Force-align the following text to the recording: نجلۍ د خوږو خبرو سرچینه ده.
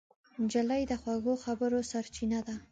نجلۍ 0.43 0.83
د 0.87 0.93
خوږو 1.01 1.33
خبرو 1.43 1.79
سرچینه 1.91 2.39
ده. 2.47 2.55